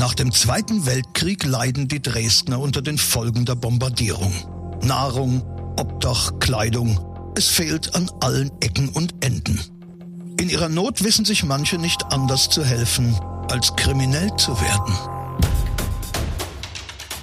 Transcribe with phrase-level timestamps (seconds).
[0.00, 4.32] Nach dem Zweiten Weltkrieg leiden die Dresdner unter den Folgen der Bombardierung.
[4.80, 5.42] Nahrung,
[5.76, 6.98] Obdach, Kleidung.
[7.36, 9.60] Es fehlt an allen Ecken und Enden.
[10.38, 13.14] In ihrer Not wissen sich manche nicht anders zu helfen,
[13.50, 15.19] als kriminell zu werden.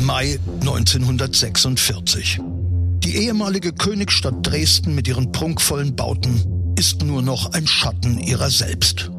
[0.00, 2.40] Mai 1946.
[2.98, 9.10] Die ehemalige Königstadt Dresden mit ihren prunkvollen Bauten ist nur noch ein Schatten ihrer selbst.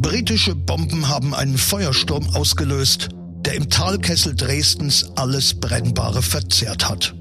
[0.00, 3.08] Britische Bomben haben einen Feuersturm ausgelöst,
[3.44, 7.14] der im Talkessel Dresdens alles Brennbare verzehrt hat.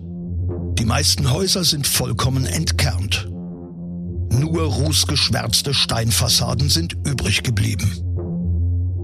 [0.80, 3.30] Die meisten Häuser sind vollkommen entkernt.
[4.32, 8.13] Nur rußgeschwärzte Steinfassaden sind übrig geblieben.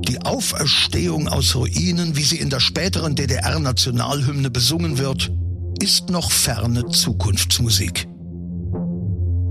[0.09, 5.31] Die Auferstehung aus Ruinen, wie sie in der späteren DDR-Nationalhymne besungen wird,
[5.83, 8.07] ist noch ferne Zukunftsmusik.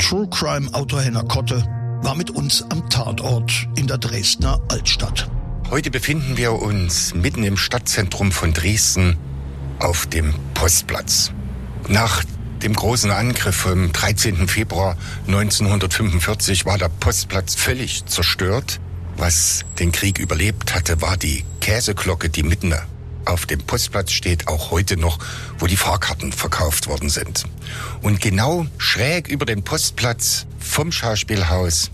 [0.00, 1.62] True Crime Autor Henner Kotte
[2.02, 5.30] war mit uns am Tatort in der Dresdner Altstadt.
[5.70, 9.16] Heute befinden wir uns mitten im Stadtzentrum von Dresden
[9.78, 11.30] auf dem Postplatz.
[11.88, 12.24] Nach
[12.64, 14.48] dem großen Angriff vom 13.
[14.48, 14.96] Februar
[15.28, 18.80] 1945 war der Postplatz völlig zerstört.
[19.18, 22.72] Was den Krieg überlebt hatte, war die Käseglocke, die mitten
[23.24, 25.18] auf dem Postplatz steht, auch heute noch,
[25.58, 27.44] wo die Fahrkarten verkauft worden sind.
[28.00, 31.90] Und genau schräg über den Postplatz vom Schauspielhaus,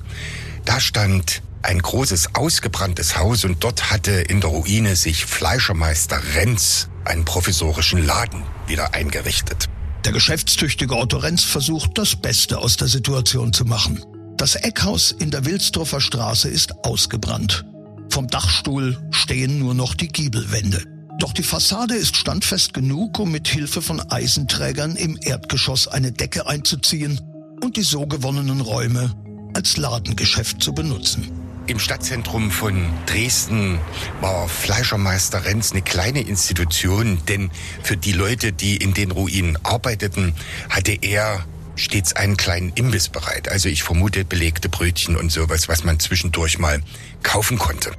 [0.65, 6.89] da stand ein großes ausgebranntes Haus und dort hatte in der Ruine sich Fleischermeister Renz
[7.05, 9.69] einen provisorischen Laden wieder eingerichtet.
[10.05, 14.05] Der geschäftstüchtige Otto Renz versucht, das Beste aus der Situation zu machen.
[14.45, 17.65] Das Eckhaus in der Wilsdorfer Straße ist ausgebrannt.
[18.11, 20.85] Vom Dachstuhl stehen nur noch die Giebelwände.
[21.19, 26.47] Doch die Fassade ist standfest genug, um mit Hilfe von Eisenträgern im Erdgeschoss eine Decke
[26.47, 27.23] einzuziehen
[27.63, 29.15] und die so gewonnenen Räume
[29.55, 31.31] als Ladengeschäft zu benutzen.
[31.67, 33.81] Im Stadtzentrum von Dresden
[34.21, 37.51] war Fleischermeister Renz eine kleine Institution, denn
[37.83, 40.35] für die Leute, die in den Ruinen arbeiteten,
[40.69, 41.47] hatte er
[41.77, 43.49] stets einen kleinen Imbiss bereit.
[43.49, 46.81] Also ich vermute belegte Brötchen und sowas, was man zwischendurch mal
[47.23, 47.93] kaufen konnte.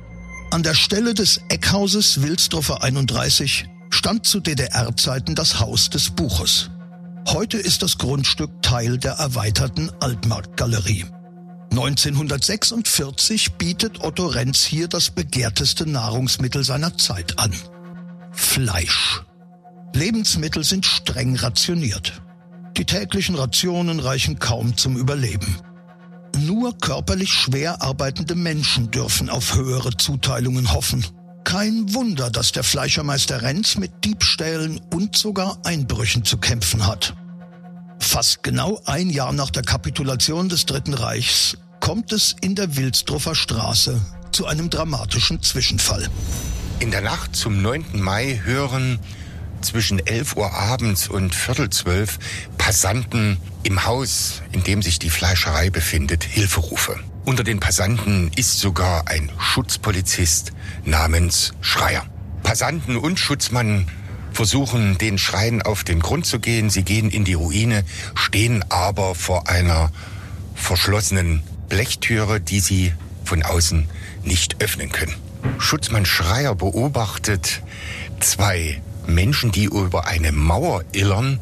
[0.51, 6.69] An der Stelle des Eckhauses Wilsdorfer 31 stand zu DDR-Zeiten das Haus des Buches.
[7.27, 11.05] Heute ist das Grundstück Teil der erweiterten Altmarktgalerie.
[11.71, 17.51] 1946 bietet Otto Renz hier das begehrteste Nahrungsmittel seiner Zeit an.
[18.31, 19.23] Fleisch.
[19.93, 22.21] Lebensmittel sind streng rationiert.
[22.77, 25.57] Die täglichen Rationen reichen kaum zum Überleben.
[26.37, 31.05] Nur körperlich schwer arbeitende Menschen dürfen auf höhere Zuteilungen hoffen.
[31.45, 37.15] Kein Wunder, dass der Fleischermeister Renz mit Diebstählen und sogar Einbrüchen zu kämpfen hat.
[37.99, 43.35] Fast genau ein Jahr nach der Kapitulation des Dritten Reichs kommt es in der Wilsdruffer
[43.35, 46.09] Straße zu einem dramatischen Zwischenfall.
[46.79, 48.01] In der Nacht zum 9.
[48.01, 48.99] Mai hören
[49.65, 52.19] zwischen 11 Uhr abends und Viertel zwölf
[52.57, 56.99] Passanten im Haus, in dem sich die Fleischerei befindet, Hilferufe.
[57.25, 62.05] Unter den Passanten ist sogar ein Schutzpolizist namens Schreier.
[62.43, 63.87] Passanten und Schutzmann
[64.31, 66.69] versuchen, den Schreien auf den Grund zu gehen.
[66.69, 67.83] Sie gehen in die Ruine,
[68.13, 69.91] stehen aber vor einer
[70.53, 72.93] verschlossenen Blechtüre, die sie
[73.23, 73.89] von außen
[74.23, 75.15] nicht öffnen können.
[75.57, 77.63] Schutzmann Schreier beobachtet
[78.19, 81.39] zwei Menschen, die über eine Mauer illern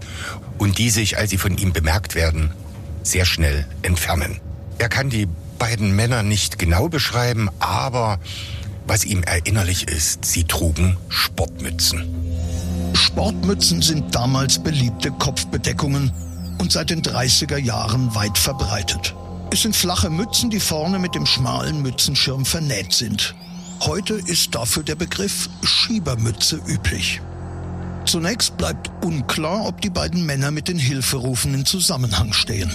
[0.58, 2.52] und die sich, als sie von ihm bemerkt werden,
[3.04, 4.40] sehr schnell entfernen.
[4.78, 5.28] Er kann die
[5.60, 8.20] beiden Männer nicht genau beschreiben, aber
[8.86, 12.04] was ihm erinnerlich ist, sie trugen Sportmützen.
[12.94, 16.12] Sportmützen sind damals beliebte Kopfbedeckungen
[16.60, 19.16] und seit den 30er Jahren weit verbreitet.
[19.52, 23.36] Es sind flache Mützen, die vorne mit dem schmalen Mützenschirm vernäht sind.
[23.82, 27.22] Heute ist dafür der Begriff Schiebermütze üblich.
[28.14, 32.72] Zunächst bleibt unklar, ob die beiden Männer mit den Hilferufen in Zusammenhang stehen.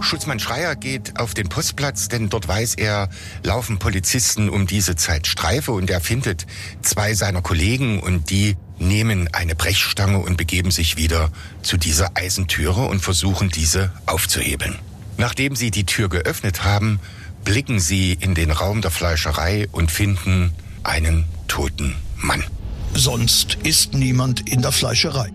[0.00, 3.08] Schutzmann Schreier geht auf den Postplatz, denn dort weiß er,
[3.42, 6.46] laufen Polizisten um diese Zeit Streife und er findet
[6.82, 11.32] zwei seiner Kollegen und die nehmen eine Brechstange und begeben sich wieder
[11.62, 14.78] zu dieser Eisentüre und versuchen diese aufzuhebeln.
[15.16, 17.00] Nachdem sie die Tür geöffnet haben,
[17.44, 20.52] blicken sie in den Raum der Fleischerei und finden
[20.84, 22.44] einen toten Mann.
[22.94, 25.30] Sonst ist niemand in der Fleischerei.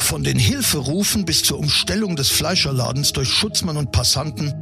[0.00, 4.52] Von den Hilferufen bis zur Umstellung des Fleischerladens durch Schutzmann und Passanten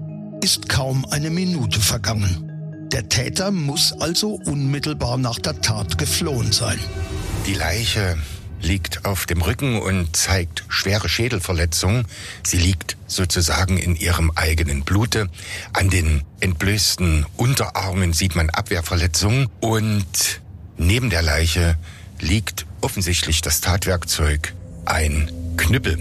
[0.43, 2.89] ist kaum eine Minute vergangen.
[2.93, 6.79] Der Täter muss also unmittelbar nach der Tat geflohen sein.
[7.47, 8.19] Die Leiche
[8.61, 12.05] liegt auf dem Rücken und zeigt schwere Schädelverletzungen.
[12.43, 15.29] Sie liegt sozusagen in ihrem eigenen Blute.
[15.73, 20.41] An den entblößten Unterarmen sieht man Abwehrverletzungen und
[20.77, 21.77] neben der Leiche
[22.21, 25.99] liegt offensichtlich das Tatwerkzeug, ein Knüppel.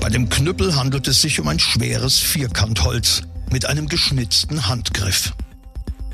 [0.00, 5.32] Bei dem Knüppel handelt es sich um ein schweres Vierkantholz mit einem geschnitzten Handgriff.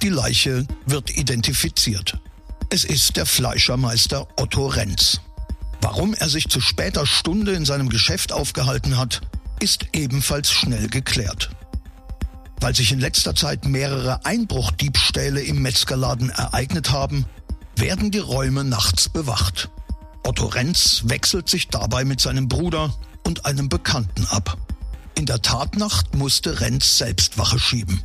[0.02, 2.18] Die Leiche wird identifiziert.
[2.70, 5.20] Es ist der Fleischermeister Otto Renz.
[5.80, 9.20] Warum er sich zu später Stunde in seinem Geschäft aufgehalten hat,
[9.60, 11.50] ist ebenfalls schnell geklärt.
[12.60, 17.26] Weil sich in letzter Zeit mehrere Einbruchdiebstähle im Metzgerladen ereignet haben,
[17.76, 19.70] werden die Räume nachts bewacht.
[20.22, 22.94] Otto Renz wechselt sich dabei mit seinem Bruder
[23.24, 24.56] und einem Bekannten ab.
[25.16, 28.02] In der Tatnacht musste Renz selbst Wache schieben.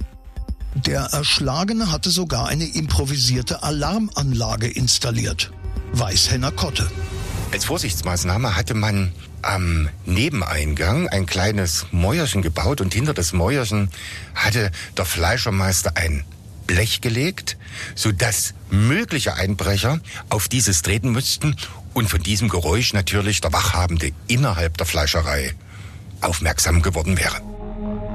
[0.75, 5.51] Der Erschlagene hatte sogar eine improvisierte Alarmanlage installiert.
[5.94, 6.89] Weißhenner Kotte.
[7.51, 9.12] Als Vorsichtsmaßnahme hatte man
[9.42, 13.89] am Nebeneingang ein kleines Mäuerchen gebaut und hinter das Mäuerchen
[14.36, 16.24] hatte der Fleischermeister ein
[16.69, 17.57] Blech gelegt,
[17.95, 20.00] sodass mögliche Einbrecher
[20.30, 21.56] auf dieses treten müssten
[21.95, 25.56] und von diesem Geräusch natürlich der Wachhabende innerhalb der Fleischerei
[26.21, 27.42] aufmerksam geworden wäre.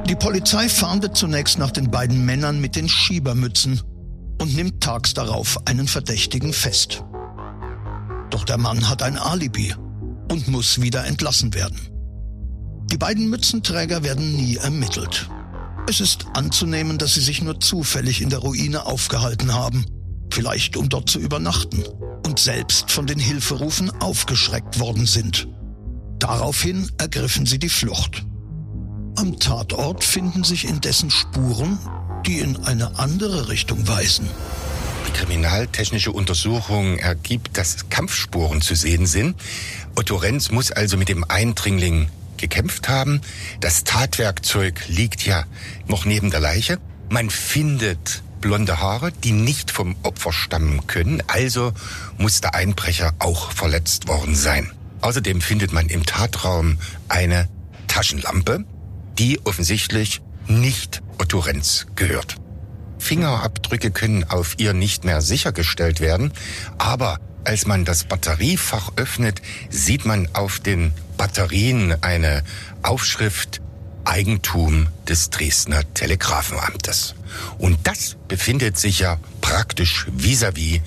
[0.09, 3.83] Die Polizei fahndet zunächst nach den beiden Männern mit den Schiebermützen
[4.41, 7.03] und nimmt tags darauf einen Verdächtigen fest.
[8.31, 9.75] Doch der Mann hat ein Alibi
[10.31, 11.81] und muss wieder entlassen werden.
[12.93, 15.29] Die beiden Mützenträger werden nie ermittelt.
[15.87, 19.85] Es ist anzunehmen, dass sie sich nur zufällig in der Ruine aufgehalten haben,
[20.31, 21.83] vielleicht um dort zu übernachten,
[22.27, 25.47] und selbst von den Hilferufen aufgeschreckt worden sind.
[26.19, 28.25] Daraufhin ergriffen sie die Flucht.
[29.17, 31.79] Am Tatort finden sich indessen Spuren,
[32.27, 34.27] die in eine andere Richtung weisen.
[35.07, 39.37] Die kriminaltechnische Untersuchung ergibt, dass Kampfspuren zu sehen sind.
[39.95, 42.09] Otto Renz muss also mit dem Eindringling
[42.39, 43.21] gekämpft haben.
[43.61, 45.45] Das Tatwerkzeug liegt ja
[45.87, 46.79] noch neben der Leiche.
[47.11, 51.23] Man findet blonde Haare, die nicht vom Opfer stammen können.
[51.27, 51.73] Also
[52.19, 54.71] muss der Einbrecher auch verletzt worden sein.
[55.01, 56.79] Außerdem findet man im Tatraum
[57.09, 57.49] eine
[57.89, 58.65] Taschenlampe,
[59.19, 62.37] die offensichtlich nicht Otto Renz gehört.
[62.99, 66.33] Fingerabdrücke können auf ihr nicht mehr sichergestellt werden,
[66.79, 72.43] aber als man das Batteriefach öffnet, sieht man auf den Batterien eine
[72.83, 73.61] Aufschrift
[74.05, 77.15] Eigentum des Dresdner Telegrafenamtes.
[77.59, 80.83] Und das befindet sich ja praktisch vis-à-vis -vis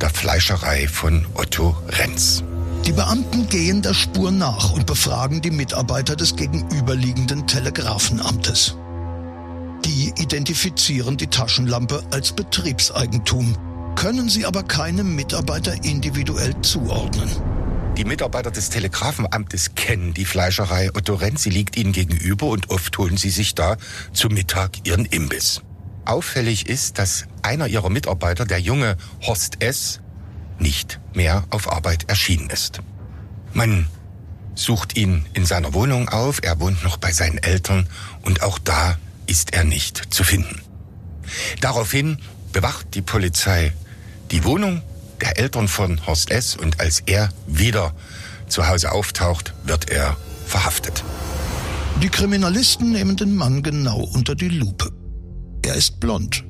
[0.00, 2.42] der Fleischerei von Otto Renz.
[2.86, 8.76] Die Beamten gehen der Spur nach und befragen die Mitarbeiter des gegenüberliegenden Telegrafenamtes.
[9.84, 13.56] Die identifizieren die Taschenlampe als Betriebseigentum,
[13.96, 17.30] können sie aber keinem Mitarbeiter individuell zuordnen.
[18.00, 22.96] Die Mitarbeiter des Telegrafenamtes kennen die Fleischerei Otto Renz, sie liegt ihnen gegenüber und oft
[22.96, 23.76] holen sie sich da
[24.14, 25.60] zu Mittag ihren Imbiss.
[26.06, 30.00] Auffällig ist, dass einer ihrer Mitarbeiter, der junge Horst S.,
[30.58, 32.80] nicht mehr auf Arbeit erschienen ist.
[33.52, 33.86] Man
[34.54, 37.86] sucht ihn in seiner Wohnung auf, er wohnt noch bei seinen Eltern
[38.22, 40.62] und auch da ist er nicht zu finden.
[41.60, 42.16] Daraufhin
[42.50, 43.74] bewacht die Polizei
[44.30, 44.80] die Wohnung
[45.20, 46.56] der Eltern von Horst S.
[46.56, 47.94] und als er wieder
[48.48, 51.04] zu Hause auftaucht, wird er verhaftet.
[52.02, 54.90] Die Kriminalisten nehmen den Mann genau unter die Lupe.
[55.62, 56.44] Er ist blond,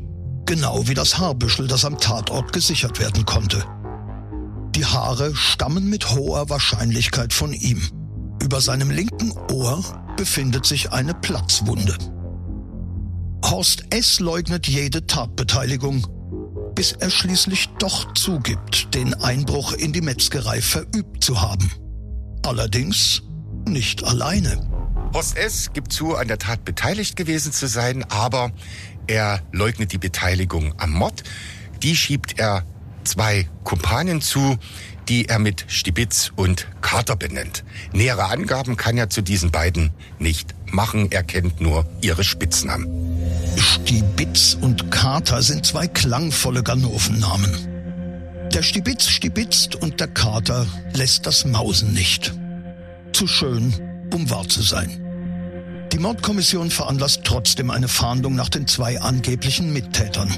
[0.46, 3.64] genau wie das Haarbüschel, das am Tatort gesichert werden konnte.
[4.74, 7.82] Die Haare stammen mit hoher Wahrscheinlichkeit von ihm.
[8.40, 9.82] Über seinem linken Ohr
[10.16, 11.98] befindet sich eine Platzwunde.
[13.44, 14.20] Horst S.
[14.20, 16.06] leugnet jede Tatbeteiligung,
[16.80, 21.70] bis er schließlich doch zugibt, den Einbruch in die Metzgerei verübt zu haben.
[22.42, 23.20] Allerdings
[23.68, 24.66] nicht alleine.
[25.12, 25.74] Horst S.
[25.74, 28.50] gibt zu, an der Tat beteiligt gewesen zu sein, aber
[29.06, 31.22] er leugnet die Beteiligung am Mord.
[31.82, 32.64] Die schiebt er
[33.04, 34.56] zwei Kumpanen zu,
[35.06, 37.62] die er mit Stibitz und Carter benennt.
[37.92, 43.19] Nähere Angaben kann er zu diesen beiden nicht machen, er kennt nur ihre Spitznamen.
[43.56, 47.50] Stibitz und Carter sind zwei klangvolle Ganovennamen.
[48.52, 52.32] Der Stibitz stibitzt und der Kater lässt das Mausen nicht.
[53.12, 53.74] Zu schön,
[54.12, 55.88] um wahr zu sein.
[55.92, 60.30] Die Mordkommission veranlasst trotzdem eine Fahndung nach den zwei angeblichen Mittätern.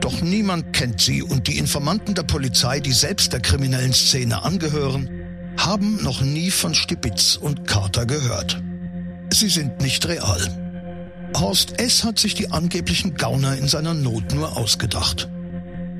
[0.00, 5.08] Doch niemand kennt sie und die Informanten der Polizei, die selbst der kriminellen Szene angehören,
[5.56, 8.62] haben noch nie von Stibitz und Carter gehört.
[9.32, 10.67] Sie sind nicht real.
[11.36, 12.04] Horst S.
[12.04, 15.28] hat sich die angeblichen Gauner in seiner Not nur ausgedacht.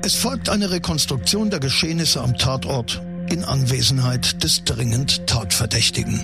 [0.03, 6.23] Es folgt eine Rekonstruktion der Geschehnisse am Tatort in Anwesenheit des dringend Tatverdächtigen.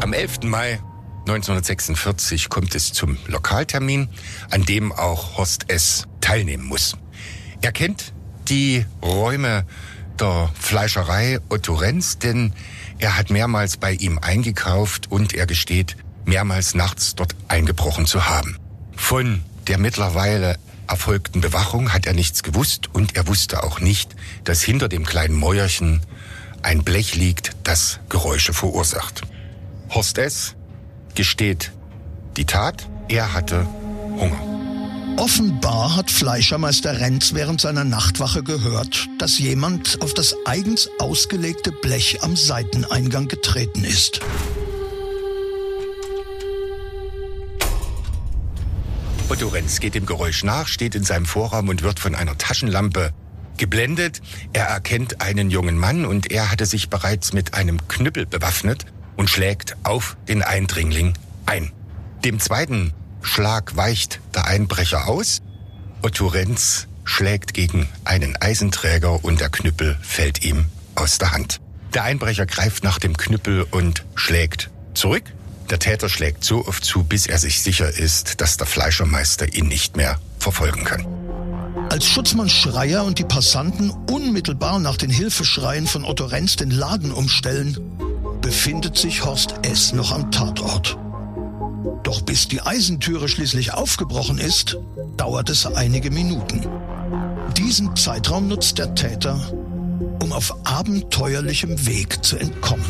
[0.00, 0.44] Am 11.
[0.44, 0.80] Mai
[1.26, 4.08] 1946 kommt es zum Lokaltermin,
[4.50, 6.06] an dem auch Horst S.
[6.20, 6.96] teilnehmen muss.
[7.60, 8.12] Er kennt
[8.48, 9.66] die Räume
[10.18, 12.52] der Fleischerei Otto Renz, denn
[12.98, 18.56] er hat mehrmals bei ihm eingekauft und er gesteht, mehrmals nachts dort eingebrochen zu haben.
[18.96, 20.56] Von der mittlerweile
[20.88, 25.36] erfolgten Bewachung hat er nichts gewusst und er wusste auch nicht, dass hinter dem kleinen
[25.36, 26.00] Mäuerchen
[26.62, 29.22] ein Blech liegt, das Geräusche verursacht.
[29.90, 30.54] Horst S.
[31.14, 31.72] gesteht
[32.36, 33.66] die Tat, er hatte
[34.18, 34.58] Hunger.
[35.18, 42.22] Offenbar hat Fleischermeister Renz während seiner Nachtwache gehört, dass jemand auf das eigens ausgelegte Blech
[42.22, 44.20] am Seiteneingang getreten ist.
[49.30, 53.12] Otto Renz geht dem Geräusch nach, steht in seinem Vorraum und wird von einer Taschenlampe
[53.58, 54.22] geblendet.
[54.54, 59.28] Er erkennt einen jungen Mann und er hatte sich bereits mit einem Knüppel bewaffnet und
[59.28, 61.12] schlägt auf den Eindringling
[61.44, 61.72] ein.
[62.24, 65.42] Dem zweiten Schlag weicht der Einbrecher aus.
[66.00, 71.60] Otto Renz schlägt gegen einen Eisenträger und der Knüppel fällt ihm aus der Hand.
[71.92, 75.24] Der Einbrecher greift nach dem Knüppel und schlägt zurück.
[75.70, 79.68] Der Täter schlägt so oft zu, bis er sich sicher ist, dass der Fleischermeister ihn
[79.68, 81.06] nicht mehr verfolgen kann.
[81.90, 87.12] Als Schutzmann Schreier und die Passanten unmittelbar nach den Hilfeschreien von Otto Renz den Laden
[87.12, 87.78] umstellen,
[88.40, 89.92] befindet sich Horst S.
[89.92, 90.98] noch am Tatort.
[92.02, 94.78] Doch bis die Eisentüre schließlich aufgebrochen ist,
[95.16, 96.66] dauert es einige Minuten.
[97.56, 99.52] Diesen Zeitraum nutzt der Täter,
[100.22, 102.84] um auf abenteuerlichem Weg zu entkommen.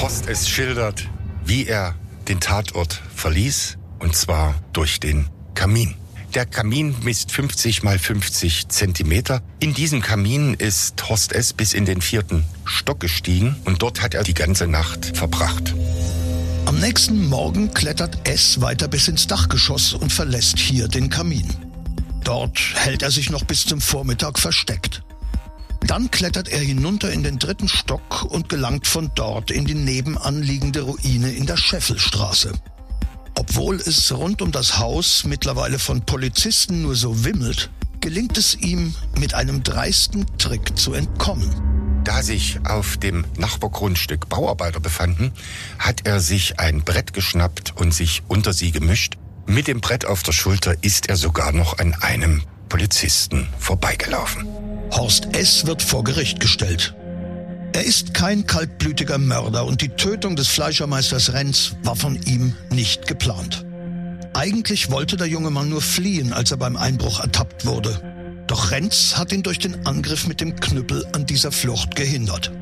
[0.00, 0.48] Horst S.
[0.48, 1.08] schildert,
[1.44, 1.94] wie er
[2.28, 5.94] den Tatort verließ, und zwar durch den Kamin.
[6.34, 9.42] Der Kamin misst 50 mal 50 Zentimeter.
[9.60, 11.52] In diesem Kamin ist Horst S.
[11.52, 15.74] bis in den vierten Stock gestiegen und dort hat er die ganze Nacht verbracht.
[16.64, 21.46] Am nächsten Morgen klettert S weiter bis ins Dachgeschoss und verlässt hier den Kamin.
[22.24, 25.02] Dort hält er sich noch bis zum Vormittag versteckt.
[25.86, 30.82] Dann klettert er hinunter in den dritten Stock und gelangt von dort in die nebenanliegende
[30.82, 32.52] Ruine in der Scheffelstraße.
[33.38, 37.70] Obwohl es rund um das Haus mittlerweile von Polizisten nur so wimmelt,
[38.00, 41.50] gelingt es ihm, mit einem dreisten Trick zu entkommen.
[42.04, 45.32] Da sich auf dem Nachbargrundstück Bauarbeiter befanden,
[45.78, 49.18] hat er sich ein Brett geschnappt und sich unter sie gemischt.
[49.46, 54.61] Mit dem Brett auf der Schulter ist er sogar noch an einem Polizisten vorbeigelaufen.
[54.92, 55.66] Horst S.
[55.66, 56.94] wird vor Gericht gestellt.
[57.72, 63.06] Er ist kein kaltblütiger Mörder und die Tötung des Fleischermeisters Renz war von ihm nicht
[63.06, 63.64] geplant.
[64.34, 68.44] Eigentlich wollte der junge Mann nur fliehen, als er beim Einbruch ertappt wurde.
[68.46, 72.52] Doch Renz hat ihn durch den Angriff mit dem Knüppel an dieser Flucht gehindert.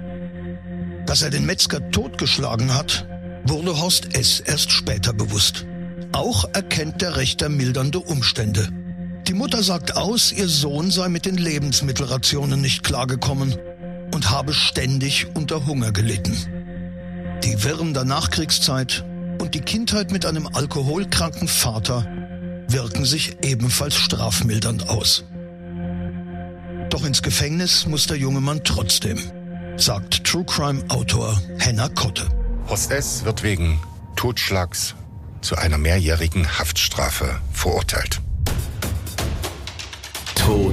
[1.06, 3.08] Dass er den Metzger totgeschlagen hat,
[3.44, 4.38] wurde Horst S.
[4.38, 5.66] erst später bewusst.
[6.12, 8.68] Auch erkennt der Richter mildernde Umstände.
[9.26, 13.56] Die Mutter sagt aus, ihr Sohn sei mit den Lebensmittelrationen nicht klargekommen
[14.14, 16.36] und habe ständig unter Hunger gelitten.
[17.44, 19.04] Die Wirren der Nachkriegszeit
[19.38, 22.06] und die Kindheit mit einem alkoholkranken Vater
[22.68, 25.24] wirken sich ebenfalls strafmildernd aus.
[26.90, 29.18] Doch ins Gefängnis muss der junge Mann trotzdem,
[29.76, 32.28] sagt True Crime Autor Henna Kotte.
[32.68, 33.24] Horst S.
[33.24, 33.80] wird wegen
[34.16, 34.94] Totschlags
[35.40, 38.20] zu einer mehrjährigen Haftstrafe verurteilt.